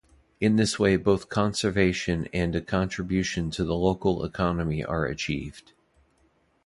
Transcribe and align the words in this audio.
In 0.39 0.55
this 0.55 0.79
way 0.79 0.95
both 0.95 1.29
conservation 1.29 2.27
and 2.33 2.55
a 2.55 2.61
contribution 2.63 3.51
to 3.51 3.63
the 3.63 3.75
local 3.75 4.25
economy 4.25 4.83
are 4.83 5.05
achieved. 5.05 5.73